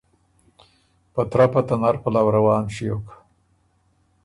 په 1.13 1.21
ترپه 1.31 1.61
ته 1.67 1.75
نر 1.81 1.95
پلؤ 2.03 2.27
روان 2.35 2.63
ݭیوک 2.75 3.05